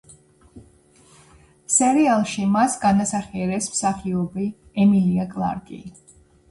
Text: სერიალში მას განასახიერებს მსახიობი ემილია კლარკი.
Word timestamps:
სერიალში 1.75 2.47
მას 2.55 2.79
განასახიერებს 2.87 3.71
მსახიობი 3.77 4.51
ემილია 4.87 5.33
კლარკი. 5.37 5.85